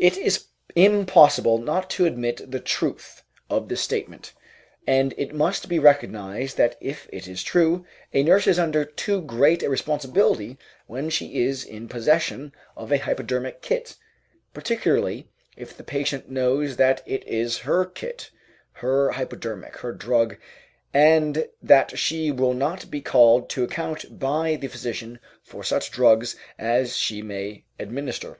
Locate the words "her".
17.58-17.84, 18.72-19.12, 19.76-19.92